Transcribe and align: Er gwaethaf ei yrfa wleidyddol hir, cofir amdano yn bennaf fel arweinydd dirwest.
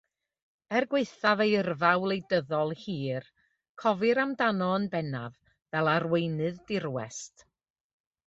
Er 0.77 0.85
gwaethaf 0.91 1.41
ei 1.43 1.51
yrfa 1.57 1.91
wleidyddol 2.03 2.71
hir, 2.85 3.27
cofir 3.83 4.21
amdano 4.23 4.71
yn 4.79 4.89
bennaf 4.95 5.37
fel 5.71 5.91
arweinydd 5.95 6.57
dirwest. 6.73 7.45